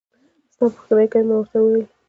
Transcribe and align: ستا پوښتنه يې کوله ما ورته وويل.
ستا 0.53 0.65
پوښتنه 0.75 1.01
يې 1.03 1.11
کوله 1.11 1.25
ما 1.27 1.35
ورته 1.37 1.57
وويل. 1.59 1.85